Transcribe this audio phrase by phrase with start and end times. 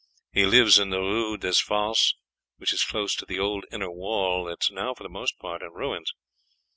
[0.33, 2.15] He lives in the Rue des Fosses;
[2.57, 5.61] which is close to the old inner wall that is now for the most part
[5.61, 6.11] in ruins.